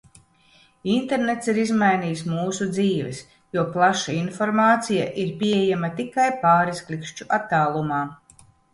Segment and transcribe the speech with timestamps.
[0.93, 3.21] Internets ir izmainījis mūsu dzīves,
[3.59, 8.07] jo plaša informācija ir pieejama tikai pāris klikšķu attālumā.